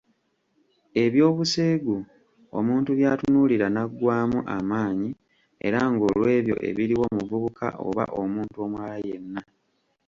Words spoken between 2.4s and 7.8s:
omuntu by'atunuulira naggwaamu amaanyi era ng'olwebyo ebiriwo omuvubuka